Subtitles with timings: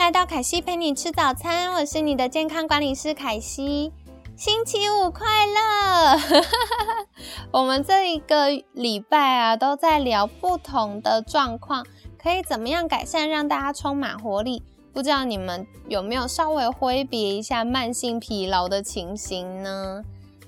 [0.00, 3.92] 来到凯西陪你吃早餐，我是你的健康管理师凯西。
[4.34, 6.18] 星期五快乐！
[7.52, 11.84] 我们这一个礼拜啊，都在聊不同的状况，
[12.18, 14.62] 可以怎么样改善，让大家充满活力。
[14.94, 20.02] 不知道你们有没有稍微挥别一下慢性疲劳的情形呢？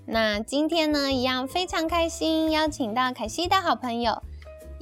[0.07, 4.23] 那今天呢，一样非常开心，邀请到凯西的好朋友，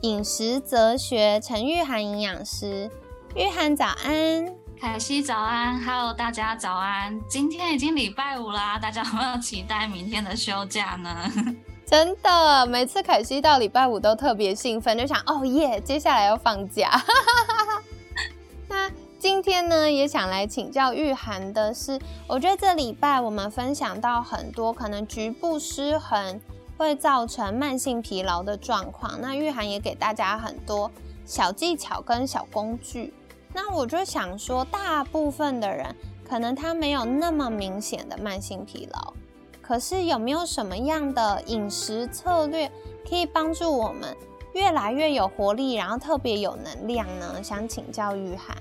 [0.02, 2.88] 饮食哲学陈玉涵营养师。
[3.36, 4.52] 玉涵早安。
[4.80, 7.20] 凯西早安，Hello，大家早安。
[7.28, 11.30] 今天已经礼拜五啦，大家有没有期待明天的休假呢？
[11.86, 17.00] 真的，每次凯西到礼拜五都特别兴奋，就想哦耶，接下来要放假。
[18.68, 26.40] 那今天呢，也想来请教玉涵的是，我觉得这礼拜我们分享到很多可能局部失衡
[26.76, 30.90] 会造成慢性疲劳的状况，那玉涵也给大家很多
[31.24, 33.14] 小技巧跟小工具。
[33.52, 35.94] 那我就想说，大部分的人
[36.28, 39.12] 可能他没有那么明显的慢性疲劳，
[39.60, 42.70] 可是有没有什么样的饮食策略
[43.08, 44.16] 可以帮助我们
[44.54, 47.42] 越来越有活力，然后特别有能量呢？
[47.42, 48.56] 想请教玉涵。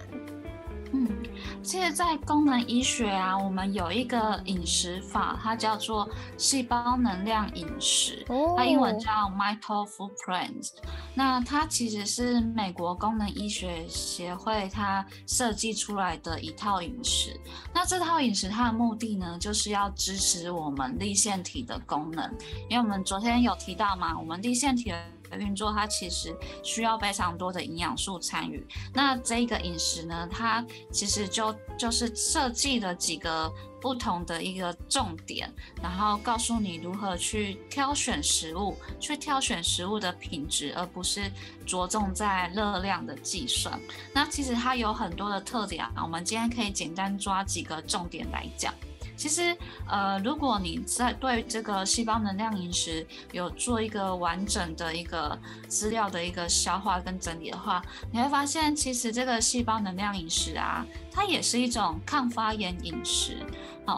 [1.59, 1.63] 嗯。
[1.63, 8.25] 其实，在功能医学啊，我们有一个饮食法，它叫做细胞能量饮食，
[8.57, 10.69] 它英文叫 Mito Footprint。
[11.13, 17.39] 那它其实是美国功能医学协会它设计出来的一套饮食。
[17.73, 22.29] 那这套饮食它的目的呢，就是要支持我们立腺体的功能，
[22.69, 24.97] 因为我们昨天有提到嘛，我们立腺体的。
[25.37, 28.65] 运作它其实需要非常多的营养素参与。
[28.93, 33.51] 那这个饮食呢，它其实就就是设计了几个
[33.81, 41.31] 不同的一个重点，然后告诉你如何去挑选食物，去挑选食物的品质，而不是
[41.65, 43.79] 着重在热量的计算。
[44.13, 48.73] 那其实它有很多的特点啊，我们今天可以简单抓几个重点来讲。
[49.19, 49.53] 其实，
[49.85, 55.37] 呃，如果你在对这个细胞能量饮食有做一个完整的一个
[55.67, 63.45] 资料的一个消化跟整理的话，你会发现，其实这个细胞能量饮食啊，它也是一种抗发炎饮食。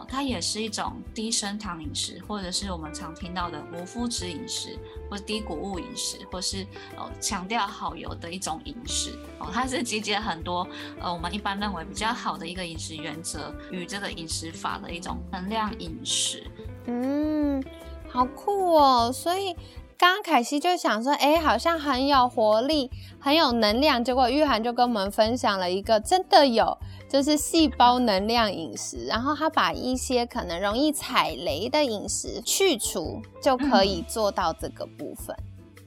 [0.07, 4.77] 它也是一种低升糖饮食，或者是我们常听到的无麸质饮食，
[5.09, 6.63] 或低谷物饮食，或是
[6.97, 9.11] 哦强调好油的一种饮食。
[9.39, 10.67] 哦，它是集结很多
[10.99, 16.43] 呃我们一般认为比较好的一个饮食原则与这个饮食法的一种能量饮食。
[16.85, 17.63] 嗯，
[18.09, 19.11] 好酷哦！
[19.11, 19.53] 所以
[19.97, 24.03] 刚刚凯西就想说，哎，好像很有活力，很有能量。
[24.03, 26.77] 结果玉涵就跟我们分享了一个真的有。
[27.11, 35.35] 就是细胞能量饮食，然后他把一些可能容易踩雷的饮食去除，就可以做到这个部分。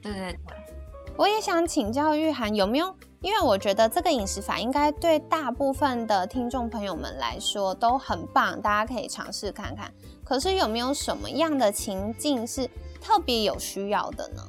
[0.02, 0.54] 对对对，
[1.16, 9.90] 我也想请教玉涵有没有，因为我觉得这个饮食法应该对大部分的听众朋友们来说都很棒，大家可以尝试看看。
[10.22, 12.68] 可是有没有什么样的情境是
[13.00, 14.42] 特别有需要的呢？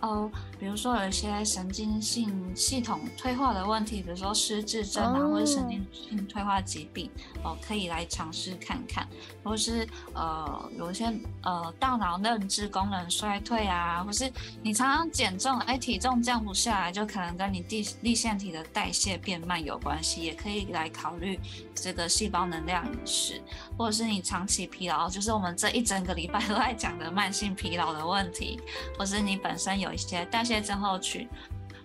[0.00, 7.10] 哦，比如说有一些神经性系统退化的问题，比如说失智症啊，或者神经性退化疾病，
[7.42, 9.08] 哦，可以来尝试看看。
[9.42, 11.06] 或是呃，有一些
[11.42, 14.30] 呃大脑认知功能衰退啊，或是
[14.62, 21.38] 你常常减重，哎，体重降不下来，就可能跟你地立腺体的代谢变慢有关系，也可以来考虑
[21.74, 23.42] 这个细胞能量饮食。
[23.76, 28.60] 或者是你长期疲劳，就是我们这一整个礼拜都在讲的慢性疲劳的问题，
[28.98, 29.90] 或是你本身有。
[29.90, 31.28] 有一些代谢症候群，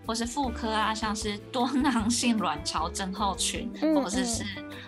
[0.08, 4.46] 或是妇科啊，像是多囊性卵巢症候群，或者是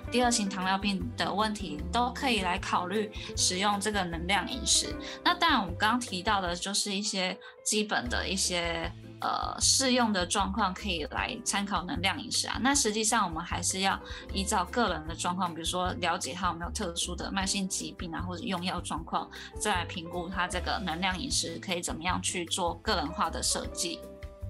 [0.10, 4.96] 第二型糖尿病的问题，都可以来考虑使用这个能量饮食。
[5.26, 8.90] 那当然，我们刚刚提到的就是一些基本的一些
[9.22, 12.60] 呃适用的状况，可以来参考能量饮食啊。
[12.62, 14.00] 那实际上，我们还是要
[14.34, 19.30] 依照个人的状况，比如说了解他有没有特殊的慢性疾病啊，或者用药状况，
[19.60, 24.00] 再来评估他这个能量饮食可以怎么样去做个人化的设计。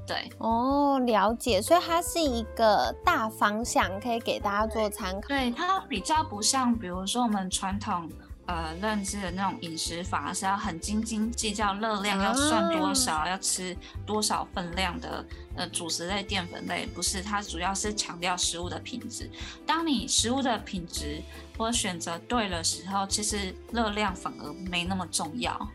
[0.05, 5.27] 对哦，了解，所以它是一个大方向，可以给大家做参考。
[5.27, 8.09] 对，它比较不像，比如说我们传统
[8.47, 15.23] 呃认知的那种饮食法是要很斤斤计较热量，要算多少，要吃多少分量的
[15.55, 19.29] 呃主食类、淀粉类，不是，它主要是强调食物的品质。
[19.65, 21.21] 当你食物的品质
[21.57, 25.69] 或选择对了时候，其实热量反而没那么重要。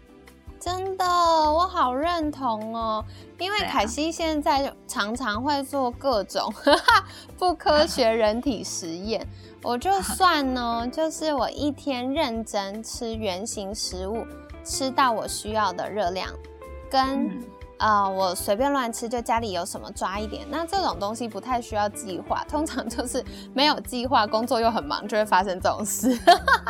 [0.62, 3.04] 真的，我好认同哦。
[3.36, 6.54] 因为凯西现在常常会做各种
[7.36, 9.26] 不科学人体实验。
[9.64, 14.24] 我就 算呢，就是我一天认真吃原形食物，
[14.62, 16.30] 吃到我需要的热量，
[16.88, 17.42] 跟
[17.78, 20.46] 呃我随便乱吃，就家里有什么抓一点。
[20.48, 26.16] 那这种东西不太需要计划，通常就是没有计划，工作又很忙，就会发生这种事。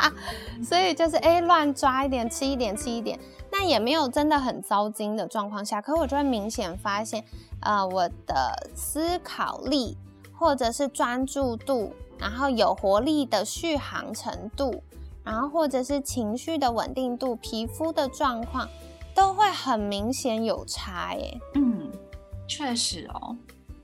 [0.67, 3.19] 所以就是哎乱抓一点，吃一点，吃一点。
[3.55, 7.23] 那也没有真的很糟心的状况下，可我就会明显发现，
[7.61, 9.95] 呃，我的思考力
[10.35, 14.81] 或者是专注度，然后有活力的续航程度，
[15.23, 18.67] 然后或者是情绪的稳定度、皮肤的状况，
[19.13, 21.39] 都会很明显有差耶。
[21.53, 21.91] 嗯，
[22.47, 23.37] 确实哦，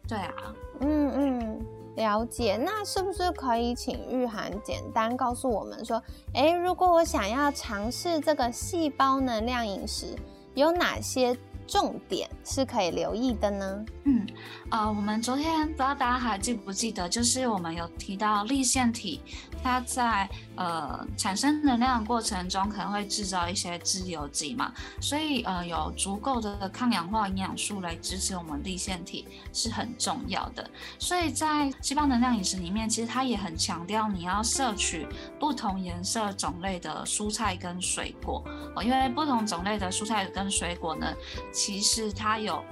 [0.08, 0.34] 对啊，
[0.80, 1.66] 嗯嗯。
[2.00, 6.02] 了解，那是不是可以请玉涵简单告诉我们说，
[6.34, 10.16] 诶，如果我想要尝试这个细胞能量饮食，
[10.56, 11.38] 有哪些
[11.68, 13.86] 重点是可以留意的呢？
[14.06, 14.26] 嗯，
[14.72, 19.20] 呃，我们昨天不知道大家还记不记得，就是我们有提到立腺体。
[19.64, 30.70] 它在呃产生能量的过程中，可能会制造一些自由基嘛，所以呃有足够的抗氧化营养素来支持我们立腺体是很重要的。
[30.98, 35.08] 所以在细胞能量饮食里面，其实它也很强调你要摄取
[35.40, 38.44] 不同颜色种类的蔬菜跟水果
[38.76, 41.14] 哦，因为不同种类的蔬菜跟水果呢，
[41.54, 42.64] 其实它有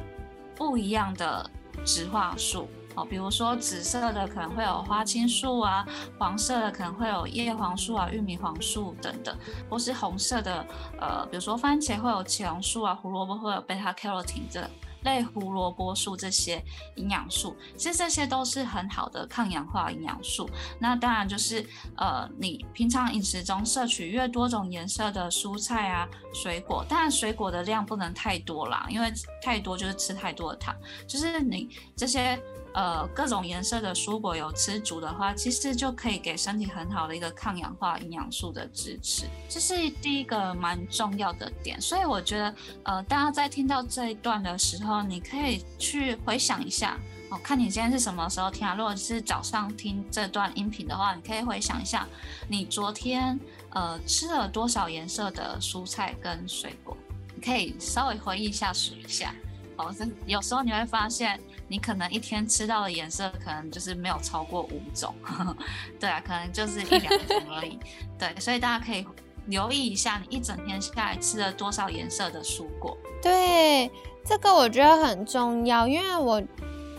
[0.56, 1.50] 不一样的
[1.86, 2.68] 植化素。
[2.98, 9.38] 哦，比如说紫色的可能会有花青素啊，黄色的可能会有叶黄素啊、玉米黄素等等，
[9.70, 10.66] 或是红色的，
[11.00, 14.68] 呃，比如说番茄会有茄红素啊，胡萝卜会有贝塔 carotene 这
[15.04, 16.60] 类胡萝卜素这些
[16.96, 20.50] 营养素，其实这些都是很好的抗氧化营养素。
[20.80, 21.64] 那当然就是
[21.98, 30.76] 呃，你平常饮食中摄取越多种颜色的蔬菜啊、水果，当然水果的量不能太多啦，因为太多就是吃太多的糖，
[31.08, 32.42] 就是你这些。
[32.74, 41.82] 呃，各种颜色的蔬果有吃足的话，其实就可以给身体很好的一个抗氧化营养素的支持，这是第一个蛮重要的点。
[41.82, 47.00] 所以我觉得，呃，大家在听到这一段的时候，你可以去回想一下，
[47.32, 48.76] 哦，看你今天是什么时候听啊？
[48.76, 52.08] 如果是早上听这段音频的话，你可以回想一下，
[52.48, 53.40] 你昨天
[53.72, 56.96] 呃吃了多少颜色的蔬菜跟水果，
[57.34, 59.34] 你可以稍微回忆一下数一下。
[59.78, 61.40] 哦，是有时候你会发现。
[61.68, 65.14] 你可能一天吃到的颜色可能就是没有超过五种，
[66.00, 67.78] 对啊，可能就是一两种而已。
[68.18, 69.06] 对，所以大家可以
[69.48, 72.98] 留意一下，你一整天下来吃了多少颜色的蔬果。
[73.22, 73.92] 对，
[74.26, 76.42] 这个我觉得很重要，因为我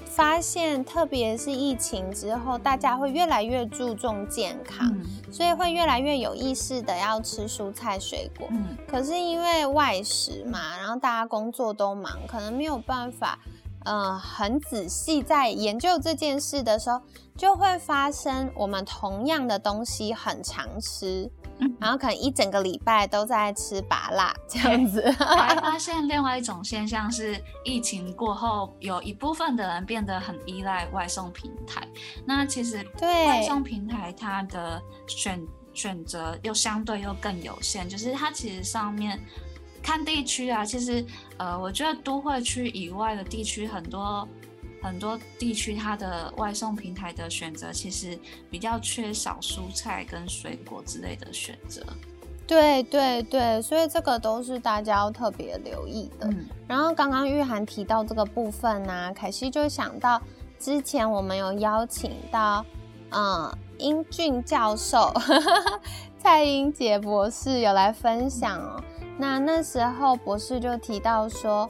[0.05, 4.93] 发现，特别是疫情之后，大家会越来越注重健康，
[5.31, 8.49] 所以会越来越有意识的要吃蔬菜水果。
[8.51, 13.39] 嗯，可是因为外食嘛，然后大家工作都忙，可能没有办法。
[13.91, 17.01] 嗯，很仔细在研究这件事的时候，
[17.35, 21.31] 就会发生我们同样的东西很常吃，
[21.81, 25.11] 然后可能一整个礼拜都在吃拔辣这样子。
[25.13, 31.89] 还发 现另外一种现象是，疫情过后有一部分的人变得很依赖外送平台。
[32.27, 35.41] 那其实对外送平台它的选
[35.73, 39.19] 选择又相对又更有限，就是它其实上面。
[39.83, 41.05] 看地区啊，其实，
[41.37, 44.27] 呃，我觉得都会区以外的地区，很多
[44.83, 48.19] 很多地区，它的外送平台的选择其实
[48.51, 51.83] 比较缺少蔬菜跟水果之类的选择。
[52.47, 56.31] 对对对，所以这个都是大家要特别留意的。
[56.67, 60.21] 然后刚刚玉涵提到这个部分呢，凯西就想到
[60.59, 62.65] 之前我们有邀请到，
[63.11, 65.13] 嗯，英俊教授
[66.19, 68.83] 蔡英杰博士有来分享哦。
[69.19, 71.69] 那那时候博士就提到说，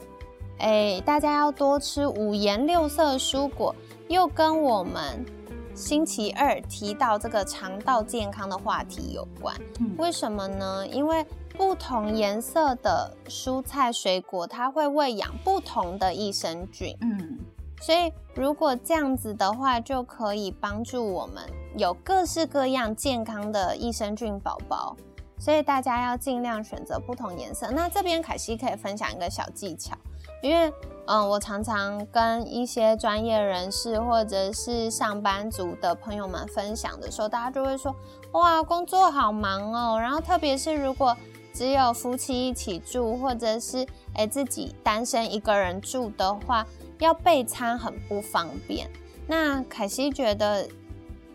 [0.59, 3.75] 哎，大家要多吃五颜六色蔬果，
[4.07, 5.25] 又跟我们
[5.73, 9.55] 星期二提到这个肠道健康的话题有关。
[9.97, 10.85] 为什么呢？
[10.87, 11.25] 因为
[11.57, 16.95] 不同颜色的蔬菜水果，它会喂养不同的益生菌。
[17.01, 17.39] 嗯，
[17.81, 21.43] 所以如果这样子的话，就可以帮助我们
[21.75, 24.95] 有各式各样健康的益生菌宝宝。
[25.39, 27.71] 所以大家要尽量选择不同颜色。
[27.71, 29.95] 那这边凯西可以分享一个小技巧，
[30.43, 30.71] 因为
[31.07, 37.95] 嗯，我常常跟一些专业人士或者是上班族的朋友们分享的时候，大家就会说：
[38.33, 39.97] 哇，工作好忙哦。
[39.99, 41.15] 然后特别是如果
[41.53, 46.65] 只有夫妻一起住，或者是诶自己单身一个人住的话，
[46.99, 48.87] 要备餐很不方便。
[49.25, 50.67] 那凯西觉得。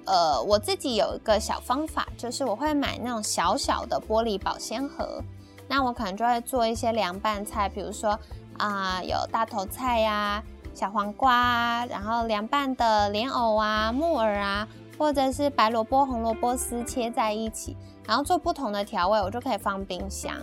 [0.07, 5.23] 呃，我自己有一个小方法，就是我会买那种小小的玻璃保鲜盒，
[5.67, 8.19] 那我可能就会做一些凉拌菜，比如说
[8.59, 10.43] 啊，有大头菜呀、
[10.75, 14.69] 小黄瓜啊，然后凉拌的莲藕啊、木耳啊，
[14.99, 20.35] 或者是白萝卜、红萝卜丝切在一起，然后做不同的调味，我就可以放冰箱。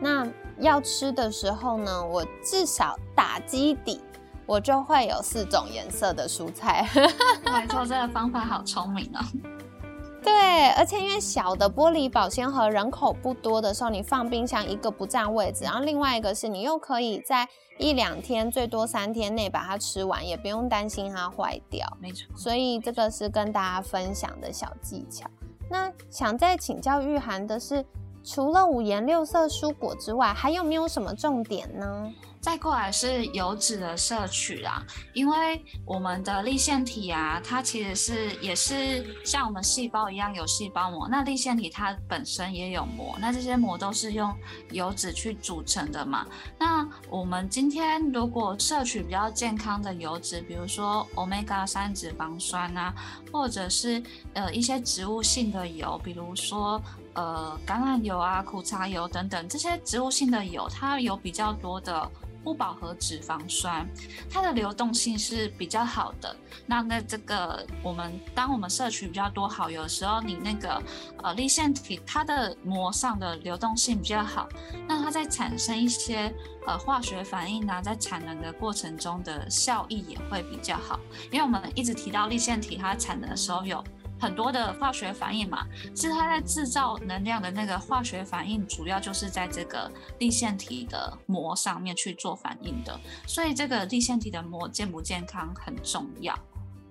[0.00, 0.26] 那
[0.58, 4.00] 要吃的时候呢，我至少打基底。
[4.46, 6.88] 我就会有四种颜色的蔬菜。
[7.44, 9.20] 没错，这个方法好聪明哦。
[10.22, 21.84] 对，而且因为小的玻璃保鲜盒人口不多的时候，你放冰箱一个不占位置，然后另外一个是你又可以在一两天，最多三天内把它吃完，也不用担心它坏掉。
[22.00, 25.28] 没错，所以这个是跟大家分享的小技巧。
[25.68, 27.84] 那想再请教玉涵的是，
[28.22, 32.12] 除了五颜六色蔬果之外，还有没有什么重点呢？
[32.42, 34.84] 再过来是油脂的摄取啊，
[35.14, 44.36] 因为我们的立腺体啊，它其实是也是像我们细胞一样有细胞膜，那立腺体它本身也有膜，那这些膜都是用
[44.72, 46.26] 油脂去组成的嘛。
[46.58, 52.92] 那我们今天如果摄取比较健康的油脂，比如说 omega 三脂肪酸啊，
[53.32, 54.02] 或者是
[54.34, 56.82] 呃一些植物性的油，比如说
[57.14, 62.10] 呃橄榄油啊、苦茶油等等这些植物性的油，它有比较多的。
[62.44, 63.86] 不饱和脂肪酸，
[64.30, 66.34] 它的流动性是比较好的。
[66.66, 70.82] 那那这个我们当我们摄取比较多好油的时候，你那个
[71.22, 74.48] 呃立腺体它的膜上的流动性比较好，
[74.86, 76.34] 那它在产生一些
[76.66, 80.98] 呃化学反应呢，在产能的过程中的效益也会比较好。
[81.30, 83.82] 因为我们一直提到立腺体它产能的时候有。
[84.22, 92.96] 很多的化学反应嘛，其实它在制造能量的那个化学反应，主要就是在这个立腺体的膜上面去做反应的。
[93.26, 96.38] 所以这个立腺体的膜健不健康很重要，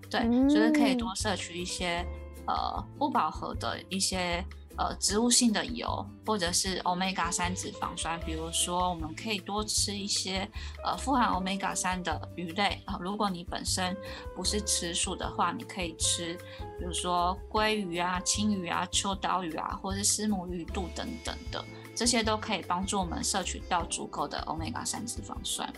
[0.09, 2.05] 对，就是可以多摄取一些
[2.45, 4.45] 呃不饱和的一些。
[4.77, 10.47] 呃，植物性的油或者是 omega 三脂肪酸，比如说我们可以多吃一些
[10.83, 12.97] 呃富含 omega 三的鱼类啊。
[12.99, 13.95] 如果你本身
[14.35, 16.35] 不是吃素的话，你可以吃，
[16.79, 21.63] 比如说鲑鱼啊、青鱼啊、秋刀鱼啊，或者是丝母鱼肚等等的，
[21.95, 25.71] 这些都可以帮助我们摄取到足够的 omega 三脂肪酸。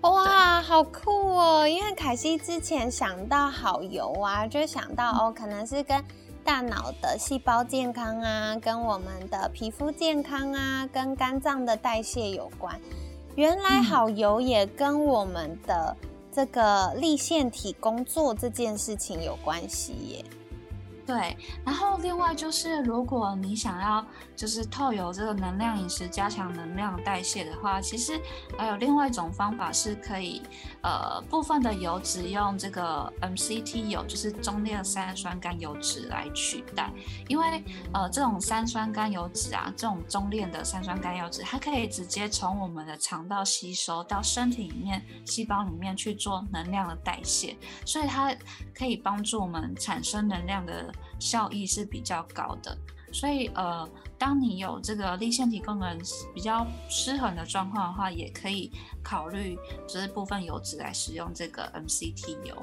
[0.00, 1.66] 哇，好酷哦！
[1.66, 6.04] 因为凯西之前想到好油啊，就想到哦，可能是跟
[6.44, 12.78] 大脑的细胞健康啊，跟我们的皮肤健康啊，跟肝脏的代谢有关。
[13.34, 15.96] 原来好油也跟我们的
[16.30, 20.24] 这个立腺体工作这件事情有关系耶。
[21.06, 24.02] 对，然后另外就是，如果你想要
[24.34, 28.18] 就是透有这个能量饮食加强能量代谢的话，其实
[28.56, 30.40] 还有另外一种方法是可以，
[30.82, 36.90] 呃，部分的油脂用这个 MCT 油，就是中链三酸甘油脂来取代，
[37.28, 48.34] 因为呃这种三酸甘油脂啊，这种中链的三酸甘油脂，它可以直接从我们的肠道吸收到身体里面细胞里面去做能量的代谢，所以它
[48.74, 50.93] 可以帮助我们产生能量的。
[51.24, 52.76] 效益是比较高的，
[53.10, 53.88] 所以呃，
[54.18, 55.98] 当你有这个立腺体功能
[56.34, 58.70] 比较失衡的状况的话，也可以
[59.02, 59.56] 考虑
[59.88, 62.54] 就是部分油脂来使用这个 MCT 油，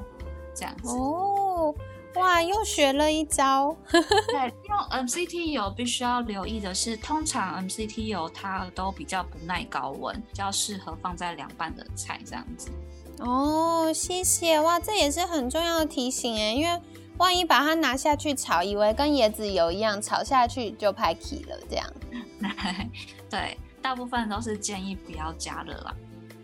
[0.54, 0.88] 这样子。
[0.90, 1.74] 哦，
[2.14, 3.76] 哇，又学了一招。
[3.90, 12.70] 对，用 MCT 油必须要留意的是，通常 MCT 油它都比较不耐高温，比较适合放在凉拌的菜这样子。
[13.18, 16.80] 哦，谢谢，哇，这也是很重要的提醒哎，因为。
[17.18, 21.86] 万一把它拿下去炒，以为跟椰子油一样，炒下去就拍起了，这样。
[23.30, 25.94] 对，大部分都是建议不要加热啦。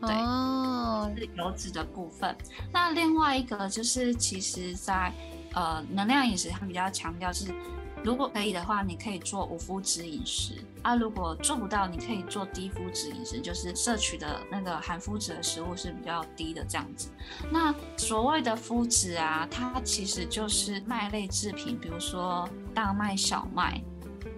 [0.02, 2.36] 哦，是油脂的部分。
[2.72, 5.12] 那另外一个就是，其实，在
[5.54, 7.52] 呃能量饮食，它比较强调是。
[8.04, 10.94] 如果可以的话，你可以做无麸质饮食啊。
[10.94, 17.10] 如果做不到，你可以做低麸质饮食，就是摄取的那个含麸质的食物是比较低的这样子。
[17.50, 23.82] 那所谓的麸质啊，它其实就是麦类制品，比如说大麦、小麦，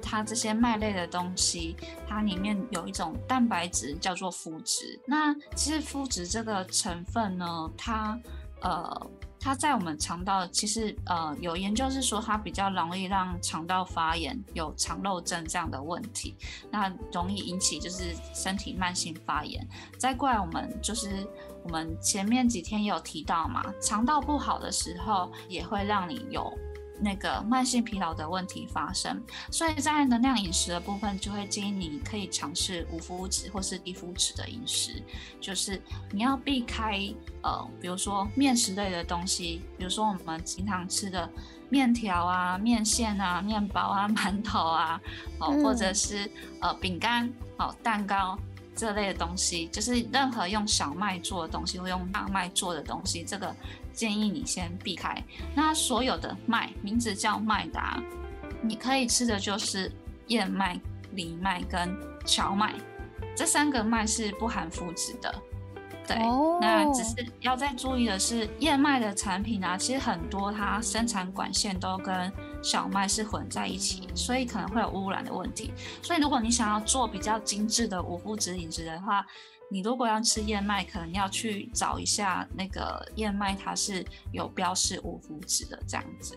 [0.03, 1.77] 它这些麦类的东西，
[2.09, 4.99] 它里面有一种蛋白质叫做麸质。
[5.07, 8.19] 那其实麸质这个成分呢，它
[8.63, 9.11] 呃。
[9.41, 16.35] 它在我们肠道，其实呃有研究是说它比较容易让肠道发炎，有肠漏症这样的问题，
[16.71, 19.67] 那容易引起就是身体慢性发炎。
[19.99, 21.27] 再过来，我们就是
[21.65, 26.53] 我们前面几天有提到嘛，肠道不好的时候也会让你有。
[27.01, 35.03] 那个慢性疲劳的问题发生，所以在能量饮食的部分，就会建议你可以尝试无麸质或是低麸质的饮食，
[35.41, 35.81] 就是
[36.11, 37.01] 你要避开
[37.43, 41.29] 呃，比如说面食类的东西，比如说我们经常吃的
[41.69, 45.01] 面条啊、面线啊、面包啊、 馒头啊，
[45.39, 46.31] 哦，或者是
[46.61, 48.39] 呃饼干、哦蛋糕
[48.77, 53.55] 这类的东西，就是任何用小麦做的东西或用大麦做的东西，这个。
[54.01, 55.15] 建议你先避开。
[55.55, 58.03] 那所有的麦，名字叫麦达，
[58.63, 59.93] 你可以吃的就是
[60.29, 60.81] 燕麦、
[61.15, 62.73] 藜麦跟荞麦，
[63.37, 65.35] 这三个麦是不含麸质的。
[66.07, 66.17] 对，
[66.63, 75.73] 那只是要再注意的是，燕麦的产品啊，其实很多它生产管线都跟小麦是混在一起，所以可能会有污染的问题。
[76.03, 79.27] 所以如果你想要做比较精致的无麸质饮食的话，
[79.71, 86.37] 你如果要吃燕麦，可能要去找一下那个燕麦，它是有标示无麸质的这样子。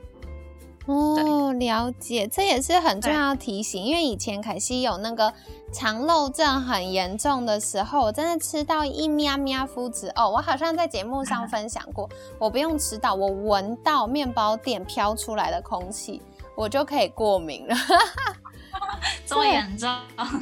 [0.86, 3.84] 哦，了解，这也是很重要提醒。
[3.84, 5.34] 因为以前凯西有那个
[5.72, 10.30] 肠漏症很严重的时候，我真的吃到一喵喵麸质哦。
[10.30, 16.22] 我好像在节目上分享过，我不用吃到，我闻到面包店飘出来的空气，
[16.56, 17.76] 我就可以过敏了。
[19.26, 19.90] 这么严重？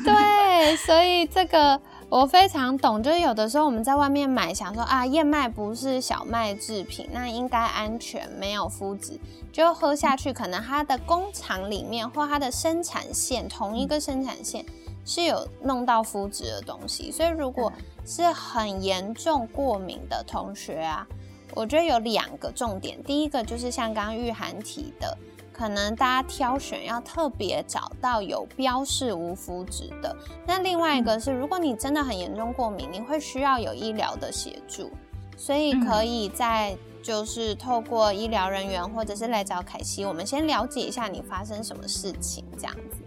[0.04, 1.80] 对，所以这个。
[2.12, 9.18] 我非常懂，就是有的时候我们在外面买，想说啊，燕麦不是小麦制品，那应该安全，没有麸质，
[9.50, 14.66] 就喝下去，可能它的工厂里面或它的生产线，同一个生产线
[15.06, 17.72] 是有弄到麸质的东西，所以如果
[18.06, 21.08] 是很严重过敏的同学啊，
[21.56, 25.18] 我觉得有两个重点，第一个就是像刚刚玉涵提的。
[25.62, 30.16] 可能大家挑选要特别找到有标示无麸质的。
[30.48, 34.90] 那另外一个是，如果你真的很严重过敏，你会需要有医疗的协助，
[35.38, 43.04] 所以可以在就是透过医疗人员或者是来找凯西，我们先了解一下你发生什么事情，这样子。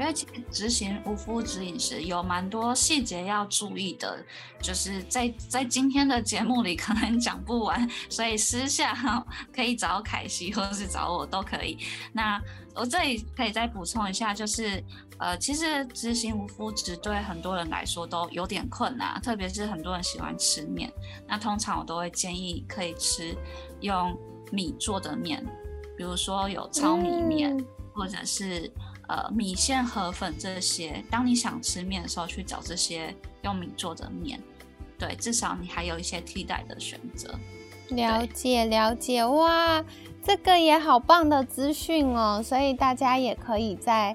[0.00, 0.14] 因为
[0.50, 4.24] 执行无麸质饮食有蛮多细节要注意的，
[4.62, 8.94] 就是在在今天的节目里可能讲不完，所以私下
[9.54, 11.76] 可以找凯西或者是找我都可以。
[12.14, 12.40] 那
[12.74, 14.82] 我这里可以再补充一下，就是
[15.18, 20.90] 呃，其实执行无麸质对很多人来说都有点困难，特别是很多人喜欢吃面。
[21.28, 23.36] 那通常我都会建议可以吃
[23.82, 24.16] 用
[24.50, 25.44] 米做的面，
[25.94, 28.72] 比如说有糙米面，或者是。
[29.10, 34.40] 呃，米线、河粉这些，当你想吃面的时候，去找这些用米做的面，
[34.96, 37.34] 对，至少你还有一些替代的选择。
[37.88, 39.84] 了解，了解，哇，
[40.22, 44.14] 这个也好棒的资讯哦，所以大家也可以在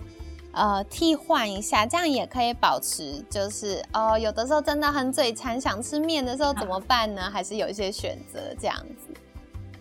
[0.53, 7.29] 呃替换一下，这样也可以保持，就是哦，有的时候真的很嘴馋，想吃面的时候怎么办呢？
[7.29, 9.13] 还是有一些选择这样子。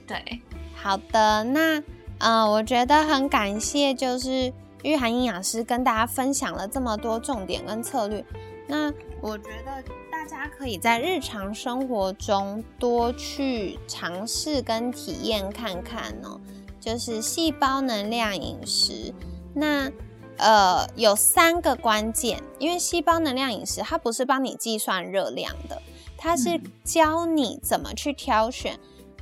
[0.09, 0.43] 对，
[0.75, 1.81] 好的，那
[2.19, 4.53] 呃，我觉得很感谢，就是。
[4.85, 8.25] 玉涵营养师跟大家分享了这么多重点跟策略，
[8.69, 8.93] 那
[9.23, 16.39] 我觉得大家可以在日常生活中多去尝试跟体验看看哦。
[16.79, 19.15] 就是细胞能量饮食，
[19.55, 19.91] 那
[20.37, 25.81] 呃有三个关键，因为细胞能量饮食它不是帮你计算热量的，
[26.19, 28.79] 它是教你怎么去挑选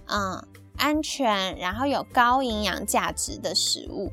[0.06, 0.44] 嗯
[0.76, 4.10] 安全，然后有高营养价值的食物。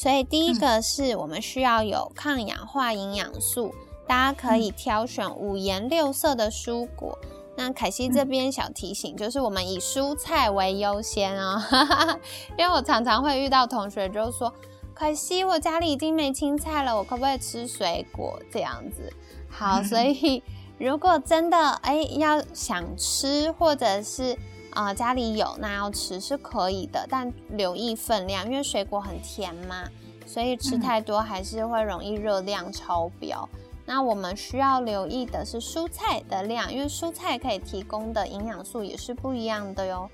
[0.00, 3.74] 所以第一个是我们需要有抗氧化营养素，
[4.06, 7.18] 大家可以挑选五颜六色的蔬果。
[7.54, 11.60] 那凯西这边小提醒就是，我们以蔬菜为优先哦，
[12.56, 14.50] 因为我常常会遇到同学就说，
[14.94, 19.12] 凯西我家里已经没青菜了，我可不可以吃水果这样子？
[19.50, 20.42] 好，所以
[20.78, 24.34] 如果真的哎要想吃或者是。
[24.70, 29.84] 啊，家里有那要吃是可以的，但留意分量，因为水果很甜嘛，
[30.26, 33.48] 所以吃太多还是会容易热量超标。
[33.84, 40.08] 那我们需要留意的是蔬菜的量，因为蔬菜可以提供的营养素也是不一样的哟。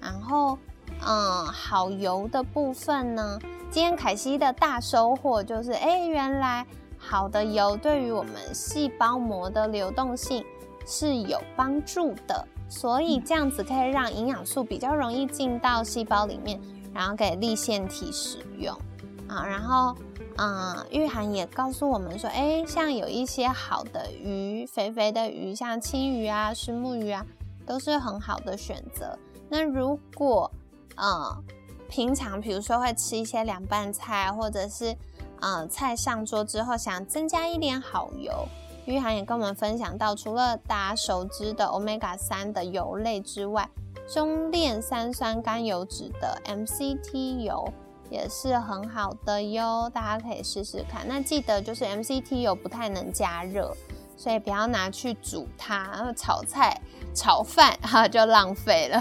[0.00, 0.56] 然后，
[1.04, 3.38] 嗯，好油的部分呢，
[3.68, 6.64] 今天凯西的大收获就是，哎，原来
[6.96, 10.44] 好的油对于我们细胞膜的流动性
[10.86, 12.46] 是有帮助的。
[12.68, 16.60] 所以这样子可以让营养素比较容易进到细胞里面，
[16.92, 18.76] 然后给立腺体使用
[19.28, 19.46] 啊。
[19.46, 19.94] 然后，
[20.36, 27.24] 嗯，玉涵也告诉我们说，哎，像有一些好的鱼，肥肥的鱼，像青鱼啊、石目鱼啊，
[27.64, 29.16] 都是很好的选择。
[29.48, 30.50] 那如果
[30.96, 31.44] 嗯
[31.88, 34.96] 平常比如说会吃一些凉拌菜，或者是
[35.40, 38.32] 嗯菜上桌之后想增加一点好油，
[38.86, 43.68] 玉涵也跟我们分享到，除了大家熟知的 omega 三的油类之外，
[44.08, 47.68] 中链三酸甘油脂的 MCT 油
[48.08, 51.06] 也是很好的哟，大家可以试试看。
[51.08, 53.76] 那记得就是 MCT 油不太能加热，
[54.16, 56.80] 所以不要拿去煮它，炒菜、
[57.12, 59.00] 炒饭哈就浪费了。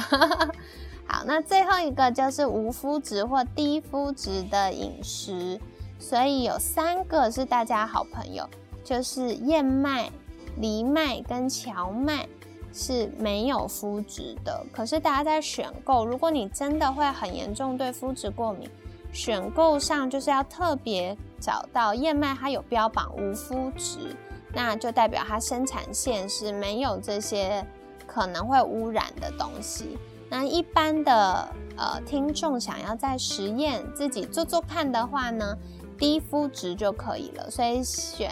[1.08, 5.62] 好，那最后一个就是无麸质或低麸质的饮食，
[6.00, 8.50] 所以有三个是大家好朋友，
[8.86, 10.10] 就是燕麦、
[10.58, 12.26] 藜麦跟荞麦
[12.72, 14.66] 是没有麸质的。
[14.72, 18.70] 可是大家在选购，如果你真的会很严重对麸质过敏，
[19.12, 24.16] 选购上就是要特别找到燕麦，它有标榜无麸质，
[24.54, 27.66] 那就代表它生产线是没有这些
[28.06, 29.98] 可能会污染的东西。
[30.30, 35.58] 那一般的呃听众想要在实验自己做做看的话呢，
[35.98, 38.30] 低麸质就可以了，所以选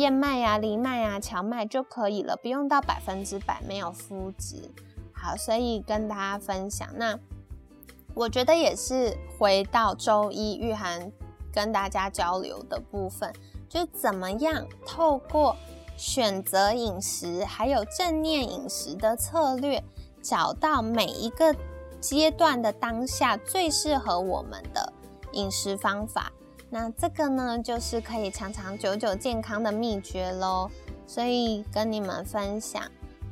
[0.00, 4.70] 燕麦呀、藜麦呀、荞麦就可以了，不用到百分之百没有麸质。
[5.12, 6.88] 好，所以跟大家分享。
[6.94, 7.18] 那
[8.14, 11.12] 我觉得也是回到周一玉涵
[11.52, 13.30] 跟大家交流的部分，
[13.68, 15.54] 就怎么样透过
[15.98, 19.84] 选择饮食还有正念饮食的策略。
[20.22, 21.56] 找到每一个
[21.98, 24.92] 阶段的当下最适合我们的
[25.32, 26.30] 饮食方法，
[26.70, 30.70] 那这个呢，就是可以长长久久健康的秘诀喽。
[31.06, 32.82] 所以跟你们分享。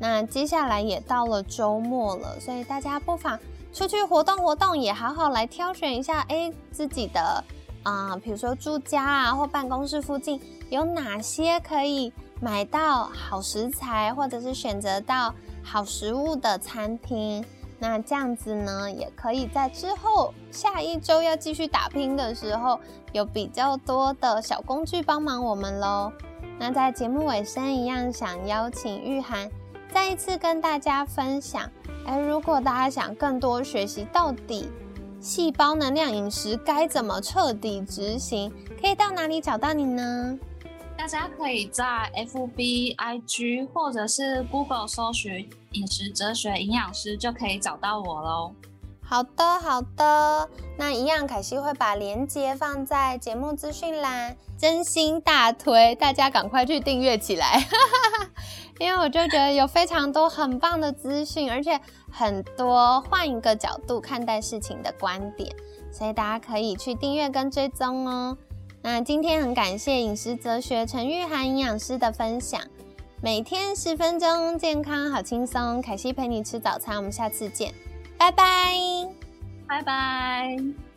[0.01, 3.39] 那接下来也到了周末了，所以大家不妨
[3.73, 7.43] 出去活动活动，也好好来挑选一下，哎，自己的
[7.85, 15.35] 啊，比如说住家啊或办公室附近有哪些可以买到好食材，或者是选择到。
[15.61, 17.45] 好食物的餐厅，
[17.79, 22.81] 那这样子呢，也可以在之后下一周要继续打拼的时候，
[23.13, 26.13] 有比较多的小工具帮忙我们喽。
[26.59, 29.49] 那在节目尾声一样，想邀请玉涵
[29.93, 31.71] 再一次跟大家分享。
[32.05, 34.69] 哎，如果大家想更多学习，到底
[35.21, 40.39] 细胞能量饮食该怎么彻底执行，可以到哪里找到你呢？
[40.99, 48.53] 大家可以在 FB、IG 或者是 Google 搜寻“饮食哲学营养师”，就可以找到我喽。
[49.05, 50.51] 好的，好的。
[50.77, 57.65] 那一样，凯西会把链接放在节目资讯栏，真心大推，大家赶快去订阅起来。
[58.81, 61.81] 因为我就觉得有非常多很棒的资讯，而且
[62.11, 65.55] 很多换一个角度看待事情的观点，
[65.93, 68.37] 所以大家可以去订阅跟追踪哦。
[68.83, 72.61] 那今天很感谢饮食哲学陈玉涵营养师的分享，
[73.21, 75.83] 每天十分钟，健康好轻松。
[75.83, 77.73] 凯西陪你吃早餐，我们下次见，
[78.17, 78.45] 拜拜，
[79.67, 80.88] 拜拜。